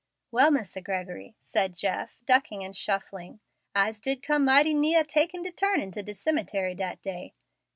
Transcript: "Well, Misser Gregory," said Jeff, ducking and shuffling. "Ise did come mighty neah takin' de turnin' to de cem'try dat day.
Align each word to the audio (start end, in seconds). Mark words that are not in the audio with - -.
"Well, 0.31 0.49
Misser 0.49 0.81
Gregory," 0.81 1.35
said 1.39 1.75
Jeff, 1.75 2.17
ducking 2.25 2.63
and 2.63 2.75
shuffling. 2.75 3.39
"Ise 3.75 3.99
did 3.99 4.23
come 4.23 4.45
mighty 4.45 4.73
neah 4.73 5.03
takin' 5.03 5.43
de 5.43 5.51
turnin' 5.51 5.91
to 5.91 6.01
de 6.01 6.15
cem'try 6.15 6.73
dat 6.75 7.03
day. 7.03 7.35